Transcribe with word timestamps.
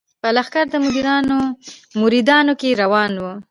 په 0.21 0.29
لښکر 0.35 0.65
د 0.71 0.75
مریدانو 2.01 2.53
کي 2.61 2.69
روان 2.81 3.11
وو 3.21 3.33